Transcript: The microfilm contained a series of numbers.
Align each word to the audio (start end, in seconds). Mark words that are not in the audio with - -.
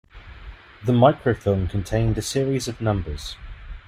The 0.83 0.93
microfilm 0.93 1.67
contained 1.67 2.17
a 2.17 2.23
series 2.23 2.67
of 2.67 2.81
numbers. 2.81 3.35